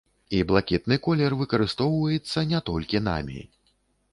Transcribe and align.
І 0.35 0.37
блакітны 0.51 0.95
колер 1.07 1.35
выкарыстоўваецца 1.41 2.45
не 2.55 2.63
толькі 2.71 3.03
намі. 3.11 3.39